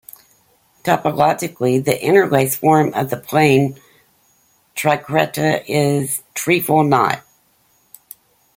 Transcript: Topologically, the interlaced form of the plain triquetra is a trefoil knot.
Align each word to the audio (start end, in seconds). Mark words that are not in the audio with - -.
Topologically, 0.83 1.85
the 1.85 2.03
interlaced 2.03 2.57
form 2.57 2.91
of 2.95 3.11
the 3.11 3.17
plain 3.17 3.79
triquetra 4.75 5.63
is 5.67 6.17
a 6.17 6.21
trefoil 6.33 6.83
knot. 6.83 7.21